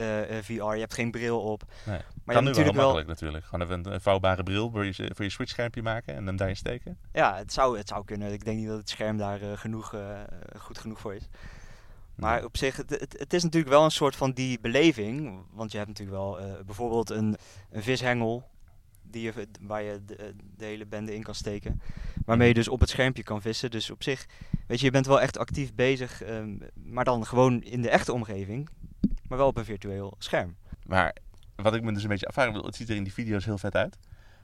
VR, 0.42 0.52
je 0.52 0.80
hebt 0.80 0.94
geen 0.94 1.10
bril 1.10 1.40
op. 1.40 1.62
Nee. 1.84 1.98
Maar 2.24 2.34
kan 2.34 2.44
je 2.44 2.50
nu 2.50 2.54
wel 2.56 2.64
natuurlijk 2.64 2.76
wel, 2.76 2.84
makkelijk 2.84 3.08
natuurlijk. 3.08 3.44
Gewoon 3.44 3.66
even 3.66 3.92
een, 3.92 4.00
vouwbare 4.00 4.42
bril 4.42 4.70
voor 4.70 4.84
je, 4.84 5.10
voor 5.14 5.24
je 5.24 5.30
Switch-schermpje 5.30 5.82
maken 5.82 6.14
en 6.14 6.26
hem 6.26 6.36
daarin 6.36 6.56
steken. 6.56 6.98
ja, 7.12 7.36
het 7.36 7.52
zou, 7.52 7.78
het 7.78 7.88
zou 7.88 8.04
kunnen. 8.04 8.32
Ik 8.32 8.44
denk 8.44 8.58
niet 8.58 8.68
dat 8.68 8.78
het 8.78 8.90
scherm 8.90 9.16
daar 9.16 9.38
genoeg, 9.58 9.94
goed 10.58 10.78
genoeg 10.78 11.00
voor 11.00 11.14
is. 11.14 11.28
Maar 12.20 12.44
op 12.44 12.56
zich, 12.56 12.76
het, 12.76 12.90
het, 12.90 13.18
het 13.18 13.32
is 13.32 13.42
natuurlijk 13.42 13.72
wel 13.72 13.84
een 13.84 13.90
soort 13.90 14.16
van 14.16 14.32
die 14.32 14.60
beleving. 14.60 15.42
Want 15.52 15.70
je 15.72 15.76
hebt 15.76 15.88
natuurlijk 15.88 16.18
wel 16.18 16.40
eh, 16.40 16.64
bijvoorbeeld 16.66 17.10
een, 17.10 17.36
een 17.70 17.82
vishengel 17.82 18.48
die 19.02 19.22
je, 19.22 19.48
waar 19.60 19.82
je 19.82 20.04
de, 20.04 20.34
de 20.56 20.64
hele 20.64 20.86
bende 20.86 21.14
in 21.14 21.22
kan 21.22 21.34
steken. 21.34 21.80
Waarmee 22.24 22.48
je 22.48 22.54
dus 22.54 22.68
op 22.68 22.80
het 22.80 22.88
schermpje 22.88 23.22
kan 23.22 23.42
vissen. 23.42 23.70
Dus 23.70 23.90
op 23.90 24.02
zich, 24.02 24.26
weet 24.66 24.78
je, 24.78 24.84
je 24.84 24.92
bent 24.92 25.06
wel 25.06 25.20
echt 25.20 25.38
actief 25.38 25.74
bezig. 25.74 26.22
ehm, 26.22 26.56
maar 26.74 27.04
dan 27.04 27.26
gewoon 27.26 27.62
in 27.62 27.82
de 27.82 27.90
echte 27.90 28.12
omgeving. 28.12 28.68
Maar 29.28 29.38
wel 29.38 29.46
op 29.46 29.56
een 29.56 29.64
virtueel 29.64 30.14
scherm. 30.18 30.56
Maar 30.86 31.16
wat 31.56 31.74
ik 31.74 31.82
me 31.82 31.92
dus 31.92 32.02
een 32.02 32.08
beetje 32.08 32.26
afvraag, 32.26 32.52
wil, 32.52 32.64
het 32.64 32.76
ziet 32.76 32.88
er 32.88 32.96
in 32.96 33.02
die 33.02 33.12
video's 33.12 33.44
heel 33.44 33.58
vet 33.58 33.74
uit. 33.74 33.98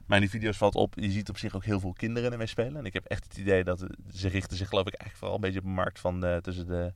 Maar 0.05 0.17
in 0.17 0.23
die 0.23 0.31
video's 0.31 0.57
valt 0.57 0.75
op, 0.75 0.93
je 0.95 1.11
ziet 1.11 1.29
op 1.29 1.37
zich 1.37 1.55
ook 1.55 1.65
heel 1.65 1.79
veel 1.79 1.93
kinderen 1.93 2.31
ermee 2.31 2.47
spelen. 2.47 2.75
En 2.75 2.85
ik 2.85 2.93
heb 2.93 3.05
echt 3.05 3.23
het 3.23 3.37
idee 3.37 3.63
dat 3.63 3.85
ze 4.13 4.27
richten 4.27 4.57
zich 4.57 4.69
geloof 4.69 4.87
ik 4.87 4.93
eigenlijk 4.93 5.17
vooral 5.19 5.35
een 5.35 5.41
beetje 5.41 5.59
op 5.59 5.65
een 5.65 5.71
markt 5.71 5.99
van 5.99 6.19
de, 6.19 6.39
tussen 6.41 6.67
de 6.67 6.93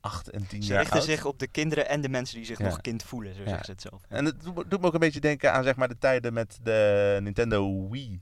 8 0.00 0.30
en 0.30 0.46
10 0.46 0.62
Ze 0.62 0.68
jaar 0.68 0.78
richten 0.80 0.98
oud. 0.98 1.06
zich 1.08 1.24
op 1.24 1.38
de 1.38 1.46
kinderen 1.46 1.88
en 1.88 2.00
de 2.00 2.08
mensen 2.08 2.36
die 2.36 2.44
zich 2.46 2.58
Ja. 2.58 2.64
nog 2.64 2.80
kind 2.80 3.02
voelen, 3.02 3.34
zo 3.34 3.40
Ja. 3.40 3.46
zeggen 3.46 3.64
ze 3.64 3.70
het 3.70 3.80
zelf. 3.82 4.02
En 4.08 4.24
het 4.24 4.40
doet 4.42 4.80
me- 4.80 4.86
ook 4.86 4.94
een 4.94 5.00
beetje 5.00 5.20
denken 5.20 5.52
aan 5.52 5.62
zeg 5.64 5.76
maar, 5.76 5.88
de 5.88 5.98
tijden 5.98 6.32
met 6.32 6.58
de 6.62 7.18
Nintendo 7.22 7.88
Wii. 7.88 8.20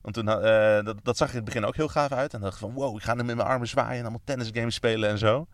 Want 0.00 0.14
toen, 0.14 0.28
eh, 0.28 0.84
dat, 0.84 0.96
dat 1.02 1.16
zag 1.16 1.28
in 1.30 1.36
het 1.36 1.44
begin 1.44 1.64
ook 1.64 1.76
heel 1.76 1.88
gaaf 1.88 2.12
uit. 2.12 2.34
En 2.34 2.40
dacht 2.40 2.52
ik 2.52 2.58
van 2.58 2.72
wow, 2.72 2.96
ik 2.96 3.02
ga 3.02 3.16
hem 3.16 3.26
met 3.26 3.36
mijn 3.36 3.48
armen 3.48 3.68
zwaaien 3.68 3.96
en 3.96 4.00
allemaal 4.02 4.20
tennisgames 4.24 4.74
spelen 4.74 5.08
en 5.10 5.18
zo. 5.18 5.46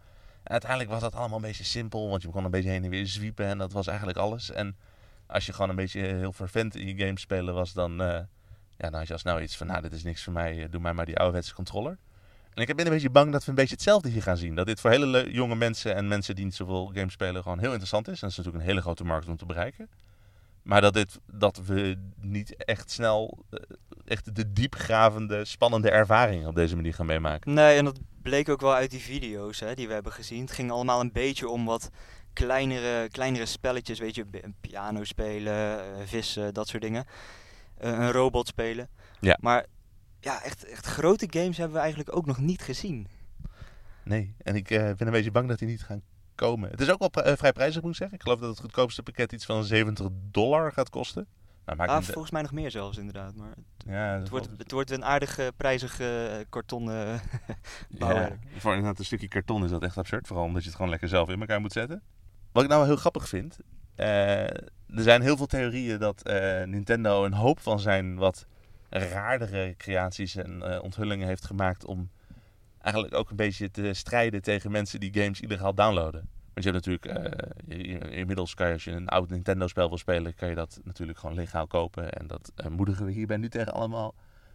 En 0.43 0.51
uiteindelijk 0.51 0.91
was 0.91 1.01
dat 1.01 1.15
allemaal 1.15 1.37
een 1.37 1.45
beetje 1.45 1.65
simpel, 1.65 2.09
want 2.09 2.23
je 2.23 2.29
kon 2.29 2.45
een 2.45 2.51
beetje 2.51 2.71
heen 2.71 2.85
en 2.85 2.91
weer 2.91 3.07
zwiepen 3.07 3.47
en 3.47 3.59
dat 3.59 3.73
was 3.73 3.87
eigenlijk 3.87 4.19
alles. 4.19 4.51
En 4.51 4.77
als 5.27 5.47
je 5.47 5.53
gewoon 5.53 5.71
een 5.71 5.77
beetje 5.77 6.01
heel 6.01 6.33
vervent 6.33 6.77
in 6.77 6.87
je 6.97 7.05
games 7.05 7.21
spelen 7.21 7.55
was, 7.55 7.73
dan, 7.73 7.91
eh, 8.03 8.07
ja, 8.77 8.91
dan 8.91 8.95
had 8.95 9.07
je 9.07 9.13
al 9.13 9.19
snel 9.19 9.41
iets 9.41 9.57
van, 9.57 9.67
nou 9.67 9.83
dit 9.83 9.93
is 9.93 10.03
niks 10.03 10.23
voor 10.23 10.33
mij, 10.33 10.63
eh, 10.63 10.71
doe 10.71 10.81
mij 10.81 10.93
maar 10.93 11.07
die 11.07 11.17
ouderwetse 11.19 11.55
controller. 11.55 11.99
En 12.55 12.63
ik 12.63 12.77
ben 12.77 12.87
een 12.87 12.93
beetje 12.93 13.11
bang 13.11 13.33
dat 13.33 13.45
we 13.45 13.51
een 13.51 13.57
beetje 13.57 13.75
hetzelfde 13.75 14.09
hier 14.09 14.23
gaan 14.23 14.37
zien. 14.37 14.55
Dat 14.55 14.67
dit 14.67 14.81
voor 14.81 14.91
hele 14.91 15.31
jonge 15.31 15.55
mensen 15.55 15.95
en 15.95 16.09
mensen 16.09 16.35
die 16.35 16.45
niet 16.45 16.55
zoveel 16.55 16.91
games 16.95 17.13
spelen 17.13 17.43
gewoon 17.43 17.59
heel 17.59 17.71
interessant 17.71 18.09
is. 18.09 18.15
En 18.15 18.21
dat 18.21 18.31
is 18.31 18.37
natuurlijk 18.37 18.65
een 18.65 18.71
hele 18.71 18.83
grote 18.83 19.05
markt 19.05 19.29
om 19.29 19.37
te 19.37 19.47
bereiken. 19.47 19.89
Maar 20.63 20.81
dat, 20.81 20.95
dit, 20.95 21.19
dat 21.27 21.61
we 21.67 21.97
niet 22.21 22.65
echt 22.65 22.91
snel 22.91 23.45
eh, 23.51 23.61
echt 24.05 24.35
de 24.37 24.53
diepgravende, 24.53 25.45
spannende 25.45 25.91
ervaring 25.91 26.47
op 26.47 26.55
deze 26.55 26.77
manier 26.77 26.95
gaan 26.95 27.07
meemaken. 27.07 27.55
Nee, 27.55 27.77
en 27.77 27.85
dat 27.85 27.99
bleek 28.23 28.49
ook 28.49 28.61
wel 28.61 28.75
uit 28.75 28.91
die 28.91 29.01
video's 29.01 29.61
hè, 29.61 29.75
die 29.75 29.87
we 29.87 29.93
hebben 29.93 30.13
gezien. 30.13 30.41
Het 30.41 30.53
ging 30.53 30.71
allemaal 30.71 31.01
een 31.01 31.13
beetje 31.13 31.49
om 31.49 31.65
wat 31.65 31.91
kleinere, 32.33 33.09
kleinere 33.09 33.47
spelletjes, 33.47 33.99
weet 33.99 34.15
je, 34.15 34.25
piano 34.61 35.05
spelen, 35.05 35.81
eh, 35.81 36.07
vissen, 36.07 36.55
dat 36.55 36.69
soort 36.69 36.83
dingen. 36.83 37.05
Eh, 37.79 37.91
een 37.91 38.13
robot 38.13 38.47
spelen. 38.47 38.89
Ja. 39.21 39.39
Maar 39.41 39.67
ja, 40.23 40.43
echt, 40.43 40.65
echt 40.65 40.87
grote 40.87 41.27
games 41.31 41.57
hebben 41.57 41.75
we 41.77 41.83
eigenlijk 41.83 42.17
ook 42.17 42.27
nog 42.27 42.39
niet 42.39 42.63
gezien. 42.63 43.07
Nee, 44.05 44.35
en 44.43 44.55
ik 44.57 44.71
eh, 44.71 44.79
ben 44.83 45.07
een 45.07 45.13
beetje 45.13 45.31
bang 45.31 45.49
dat 45.49 45.59
die 45.59 45.69
niet 45.69 45.83
gaan 45.83 46.03
komen. 46.35 46.71
Het 46.71 46.81
is 46.81 46.91
ook 46.91 46.99
wel 46.99 47.09
pri- 47.09 47.23
eh, 47.23 47.37
vrij 47.37 47.53
prijzig, 47.53 47.83
moet 47.83 47.91
ik 47.91 47.97
zeggen. 47.97 48.17
Ik 48.17 48.23
geloof 48.23 48.41
dat 48.41 48.51
het 48.51 48.61
goedkoopste 48.61 49.03
pakket 49.03 49.33
iets 49.33 49.45
van 49.45 49.65
70 49.65 50.09
dollar 50.31 50.73
gaat 50.73 50.91
kosten. 50.91 51.27
Nou, 51.65 51.79
maakt 51.79 51.91
Ah, 51.91 51.97
niet- 51.99 52.07
volgens 52.07 52.31
mij 52.33 52.43
nog 52.43 52.53
meer 52.53 52.71
zelfs 52.71 52.99
inderdaad. 52.99 53.35
Maar 53.35 53.55
ja, 53.77 54.19
het 54.19 54.29
wordt, 54.29 54.49
het 54.57 54.71
wordt 54.71 54.91
een 54.91 55.05
aardig 55.05 55.39
eh, 55.39 55.47
prijzig 55.57 56.01
karton 56.49 56.85
bouwwerk. 57.99 58.39
Ja, 58.55 58.61
voor 58.61 58.73
inderdaad 58.73 58.99
een 58.99 59.05
stukje 59.05 59.29
karton 59.29 59.65
is 59.65 59.71
dat 59.71 59.83
echt 59.83 59.99
absurd. 59.99 60.27
Vooral 60.27 60.45
omdat 60.45 60.61
je 60.63 60.67
het 60.67 60.77
gewoon 60.77 60.91
lekker 60.91 61.09
zelf 61.09 61.29
in 61.29 61.41
elkaar 61.41 61.61
moet 61.61 61.73
zetten. 61.73 62.03
Wat 62.53 62.63
ik 62.63 62.69
nou 62.69 62.81
wel 62.81 62.91
heel 62.91 63.01
grappig 63.01 63.29
vind. 63.29 63.59
er 63.97 65.03
zijn 65.03 65.23
heel 65.23 65.37
veel 65.37 65.47
theorieën 65.47 65.99
dat 65.99 66.23
Nintendo 66.65 67.25
een 67.25 67.33
hoop 67.35 67.61
van 67.61 67.81
zijn 67.81 68.17
wat 68.17 68.47
raardere 68.93 69.75
creaties 69.77 70.37
en 70.37 70.63
eh, 70.63 70.83
onthullingen 70.83 71.27
heeft 71.27 71.45
gemaakt 71.45 71.85
om 71.85 72.11
eigenlijk 72.79 73.15
ook 73.15 73.31
een 73.31 73.37
beetje 73.37 73.71
te 73.71 73.93
strijden 73.93 74.43
tegen 74.43 74.71
mensen 74.71 75.01
die 75.01 75.13
games 75.13 75.41
illegaal 75.41 75.75
downloaden. 75.75 76.29
Want 76.55 76.67
je 76.67 76.71
hebt 76.71 76.87
natuurlijk, 76.87 77.07
eh, 77.69 78.19
inmiddels 78.19 78.55
kan 78.55 78.67
je 78.67 78.73
als 78.73 78.85
je 78.85 78.91
een 78.91 79.09
oud 79.09 79.31
Nintendo 79.31 79.67
spel 79.67 79.89
wil 79.89 79.99
spelen, 79.99 80.35
kan 80.35 80.49
je 80.49 80.55
dat 80.55 80.81
natuurlijk 80.85 81.19
gewoon 81.19 81.35
legaal 81.35 81.67
kopen. 81.67 82.13
En 82.13 82.27
dat 82.27 82.53
eh, 82.55 82.67
moedigen 82.67 83.05
we 83.05 83.13
hierbij 83.13 83.37
nu 83.37 83.49
tegen 83.49 83.73
allemaal 83.73 84.15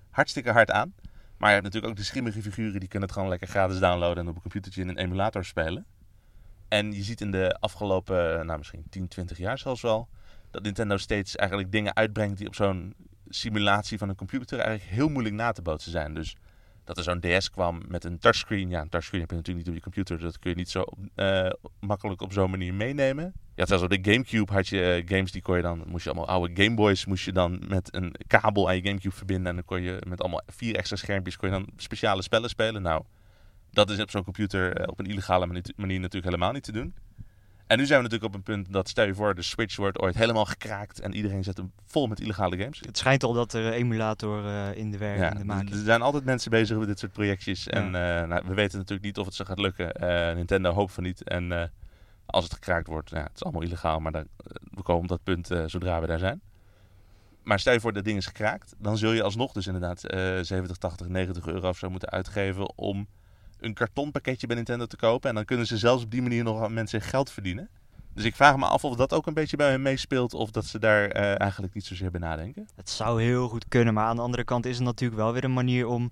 hartstikke 0.09 0.51
hard 0.51 0.71
aan. 0.71 0.93
Maar 1.37 1.47
je 1.49 1.53
hebt 1.53 1.65
natuurlijk 1.65 1.93
ook 1.93 1.99
de 1.99 2.05
schimmige 2.05 2.41
figuren 2.41 2.79
die 2.79 2.89
kunnen 2.89 3.07
het 3.07 3.17
gewoon 3.17 3.29
lekker 3.29 3.47
gratis 3.47 3.79
downloaden 3.79 4.23
en 4.23 4.29
op 4.29 4.35
een 4.35 4.41
computertje 4.41 4.81
in 4.81 4.87
een 4.87 4.97
emulator 4.97 5.45
spelen. 5.45 5.85
En 6.67 6.93
je 6.93 7.03
ziet 7.03 7.21
in 7.21 7.31
de 7.31 7.57
afgelopen, 7.59 8.45
nou 8.45 8.57
misschien 8.57 8.83
10, 8.89 9.07
20 9.07 9.37
jaar 9.37 9.57
zelfs 9.57 9.81
wel, 9.81 10.07
dat 10.51 10.63
Nintendo 10.63 10.97
steeds 10.97 11.35
eigenlijk 11.35 11.71
dingen 11.71 11.95
uitbrengt 11.95 12.37
die 12.37 12.47
op 12.47 12.55
zo'n 12.55 12.93
simulatie 13.29 13.97
van 13.97 14.09
een 14.09 14.15
computer 14.15 14.59
eigenlijk 14.59 14.89
heel 14.89 15.09
moeilijk 15.09 15.35
na 15.35 15.51
te 15.51 15.61
bootsen 15.61 15.91
zijn. 15.91 16.13
Dus 16.13 16.35
dat 16.87 16.97
er 16.97 17.03
zo'n 17.03 17.19
DS 17.19 17.49
kwam 17.49 17.81
met 17.87 18.03
een 18.03 18.19
touchscreen. 18.19 18.69
Ja, 18.69 18.81
een 18.81 18.89
touchscreen 18.89 19.21
heb 19.21 19.29
je 19.29 19.35
natuurlijk 19.35 19.65
niet 19.65 19.75
op 19.75 19.83
je 19.83 19.91
computer, 19.91 20.19
dat 20.19 20.39
kun 20.39 20.49
je 20.49 20.55
niet 20.55 20.69
zo 20.69 20.85
eh, 21.15 21.49
makkelijk 21.79 22.21
op 22.21 22.33
zo'n 22.33 22.49
manier 22.49 22.73
meenemen. 22.73 23.33
Ja, 23.55 23.65
zelfs 23.65 23.83
op 23.83 23.89
de 23.89 24.11
Gamecube 24.11 24.53
had 24.53 24.67
je 24.67 24.93
eh, 24.93 25.17
games 25.17 25.31
die 25.31 25.41
kon 25.41 25.55
je 25.55 25.61
dan, 25.61 25.83
moest 25.87 26.03
je 26.03 26.09
allemaal 26.09 26.27
oude 26.27 26.63
Gameboys, 26.63 27.05
moest 27.05 27.25
je 27.25 27.31
dan 27.31 27.61
met 27.67 27.95
een 27.95 28.15
kabel 28.27 28.67
aan 28.67 28.75
je 28.75 28.81
Gamecube 28.81 29.15
verbinden 29.15 29.47
en 29.47 29.55
dan 29.55 29.65
kon 29.65 29.81
je 29.81 30.01
met 30.07 30.21
allemaal 30.21 30.41
vier 30.47 30.75
extra 30.75 30.95
schermpjes 30.95 31.37
kon 31.37 31.49
je 31.49 31.55
dan 31.55 31.67
speciale 31.75 32.21
spellen 32.21 32.49
spelen. 32.49 32.81
Nou, 32.81 33.03
dat 33.71 33.89
is 33.89 33.99
op 33.99 34.09
zo'n 34.09 34.23
computer 34.23 34.77
eh, 34.77 34.87
op 34.87 34.99
een 34.99 35.05
illegale 35.05 35.45
manier 35.75 35.99
natuurlijk 35.99 36.25
helemaal 36.25 36.51
niet 36.51 36.63
te 36.63 36.71
doen. 36.71 36.93
En 37.67 37.77
nu 37.77 37.85
zijn 37.85 37.97
we 37.97 38.03
natuurlijk 38.03 38.33
op 38.33 38.39
een 38.39 38.53
punt 38.55 38.73
dat, 38.73 38.89
stel 38.89 39.05
je 39.05 39.15
voor, 39.15 39.35
de 39.35 39.41
Switch 39.41 39.75
wordt 39.75 39.99
ooit 39.99 40.15
helemaal 40.15 40.45
gekraakt 40.45 40.99
en 40.99 41.13
iedereen 41.15 41.43
zet 41.43 41.57
hem 41.57 41.71
vol 41.85 42.07
met 42.07 42.19
illegale 42.19 42.57
games. 42.57 42.79
Het 42.85 42.97
schijnt 42.97 43.23
al 43.23 43.33
dat 43.33 43.53
er 43.53 43.71
emulator 43.71 44.45
eh, 44.45 44.75
in 44.77 44.91
de 44.91 44.97
werk, 44.97 45.17
Ja, 45.19 45.29
in 45.29 45.35
de 45.37 45.41
d- 45.41 45.45
maak 45.45 45.69
er 45.69 45.75
zijn 45.77 46.01
altijd 46.01 46.23
mensen 46.25 46.51
bezig 46.51 46.77
met 46.77 46.87
dit 46.87 46.99
soort 46.99 47.11
projectjes. 47.11 47.67
En 47.67 47.85
eh, 47.85 48.27
nou, 48.27 48.41
we 48.47 48.53
weten 48.53 48.77
natuurlijk 48.77 49.05
niet 49.05 49.17
of 49.17 49.25
het 49.25 49.35
ze 49.35 49.45
gaat 49.45 49.59
lukken. 49.59 49.91
Eh, 49.93 50.35
Nintendo 50.35 50.71
hoopt 50.71 50.93
van 50.93 51.03
niet. 51.03 51.23
En 51.23 51.71
als 52.25 52.43
het 52.43 52.53
gekraakt 52.53 52.87
wordt, 52.87 53.09
ja, 53.09 53.23
het 53.23 53.31
is 53.35 53.43
allemaal 53.43 53.61
illegaal. 53.61 53.99
Maar 53.99 54.11
dan, 54.11 54.27
we 54.73 54.81
komen 54.81 55.01
op 55.01 55.07
dat 55.07 55.23
punt 55.23 55.49
zodra 55.65 56.01
we 56.01 56.07
daar 56.07 56.19
zijn. 56.19 56.41
Maar 57.43 57.59
stel 57.59 57.73
je 57.73 57.79
voor 57.79 57.93
dat 57.93 58.03
ding 58.03 58.17
is 58.17 58.25
gekraakt. 58.25 58.75
Dan 58.77 58.97
zul 58.97 59.11
je 59.11 59.23
alsnog 59.23 59.51
dus 59.51 59.65
inderdaad 59.67 60.03
eh 60.03 60.39
70, 60.41 60.77
80, 60.77 61.07
90 61.07 61.47
euro 61.47 61.69
of 61.69 61.77
zo 61.77 61.89
moeten 61.89 62.09
uitgeven 62.09 62.77
om 62.77 63.07
een 63.59 63.73
kartonpakketje 63.73 64.47
bij 64.47 64.55
Nintendo 64.55 64.85
te 64.85 64.95
kopen. 64.97 65.29
En 65.29 65.35
dan 65.35 65.45
kunnen 65.45 65.65
ze 65.67 65.77
zelfs 65.77 66.03
op 66.03 66.11
die 66.11 66.21
manier 66.21 66.43
nog 66.43 66.61
aan 66.63 66.73
mensen 66.73 67.01
geld 67.01 67.31
verdienen. 67.31 67.69
Dus 68.13 68.25
ik 68.25 68.35
vraag 68.35 68.57
me 68.57 68.65
af 68.65 68.83
of 68.83 68.95
dat 68.95 69.13
ook 69.13 69.27
een 69.27 69.33
beetje 69.33 69.57
bij 69.57 69.69
hen 69.69 69.81
meespeelt. 69.81 70.33
Of 70.33 70.51
dat 70.51 70.65
ze 70.65 70.79
daar 70.79 71.07
eh, 71.09 71.39
eigenlijk 71.41 71.73
niet 71.73 71.85
zozeer 71.85 72.11
bij 72.11 72.19
nadenken. 72.19 72.67
Het 72.75 72.89
zou 72.89 73.21
heel 73.21 73.47
goed 73.47 73.65
kunnen, 73.67 73.93
maar 73.93 74.05
aan 74.05 74.15
de 74.15 74.21
andere 74.21 74.43
kant 74.43 74.65
is 74.65 74.75
het 74.75 74.85
natuurlijk 74.85 75.19
wel 75.21 75.33
weer 75.33 75.43
een 75.43 75.53
manier 75.53 75.87
om 75.87 76.11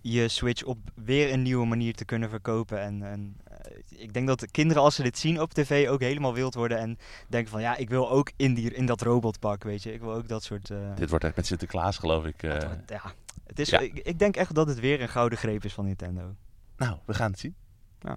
je 0.00 0.28
Switch 0.28 0.62
op 0.64 0.78
weer 0.94 1.32
een 1.32 1.42
nieuwe 1.42 1.66
manier 1.66 1.94
te 1.94 2.04
kunnen 2.04 2.30
verkopen. 2.30 2.80
En, 2.80 3.02
en 3.02 3.36
eh, 3.44 3.76
ik 4.02 4.12
denk 4.12 4.26
dat 4.26 4.40
de 4.40 4.50
kinderen 4.50 4.82
als 4.82 4.94
ze 4.94 5.02
dit 5.02 5.18
zien 5.18 5.40
op 5.40 5.54
tv 5.54 5.88
ook 5.88 6.00
helemaal 6.00 6.34
wild 6.34 6.54
worden 6.54 6.78
en 6.78 6.98
denken 7.28 7.50
van 7.50 7.60
ja, 7.60 7.76
ik 7.76 7.88
wil 7.88 8.10
ook 8.10 8.30
in, 8.36 8.54
die, 8.54 8.74
in 8.74 8.86
dat 8.86 9.00
robotpak, 9.00 9.62
weet 9.64 9.82
je. 9.82 9.92
Ik 9.92 10.00
wil 10.00 10.12
ook 10.14 10.28
dat 10.28 10.42
soort... 10.42 10.70
eh, 10.70 10.78
Dit 10.94 11.10
wordt 11.10 11.24
echt 11.24 11.36
met 11.36 11.46
Sinterklaas, 11.46 11.98
geloof 11.98 12.24
ik. 12.24 12.42
eh. 12.42 12.50
wordt- 12.50 12.90
ja, 12.90 13.02
het 13.46 13.58
is, 13.58 13.68
ja. 13.68 13.78
ik, 13.78 13.94
ik 13.98 14.18
denk 14.18 14.36
echt 14.36 14.54
dat 14.54 14.68
het 14.68 14.80
weer 14.80 15.00
een 15.00 15.08
gouden 15.08 15.38
greep 15.38 15.64
is 15.64 15.72
van 15.74 15.84
Nintendo. 15.84 16.34
Nou, 16.76 16.96
we 17.06 17.14
gaan 17.14 17.30
het 17.30 17.40
zien. 17.40 17.54
Ja. 18.00 18.16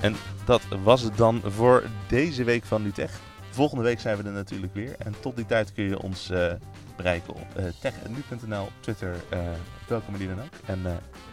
En 0.00 0.14
dat 0.44 0.62
was 0.82 1.02
het 1.02 1.16
dan 1.16 1.40
voor 1.44 1.84
deze 2.08 2.44
week 2.44 2.64
van 2.64 2.82
NuTech. 2.82 3.20
Volgende 3.50 3.84
week 3.84 4.00
zijn 4.00 4.16
we 4.16 4.22
er 4.22 4.32
natuurlijk 4.32 4.74
weer. 4.74 4.94
En 4.98 5.14
tot 5.20 5.36
die 5.36 5.46
tijd 5.46 5.72
kun 5.72 5.84
je 5.84 6.02
ons 6.02 6.30
eh, 6.30 6.52
bereiken 6.96 7.34
op 7.34 7.46
uh, 7.58 7.64
tech.nu.nl, 7.80 8.68
Twitter, 8.80 9.14
eh, 9.28 9.38
op 9.82 9.88
welke 9.88 10.10
manier 10.10 10.28
dan 10.28 10.40
ook. 10.40 10.52
En 10.66 10.86
eh, 10.86 10.92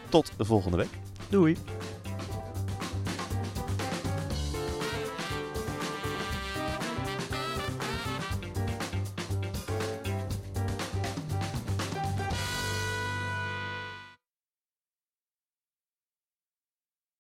tot 0.10 0.32
de 0.38 0.46
volgende 0.46 0.78
week. 0.78 0.98
Doei! 1.30 1.58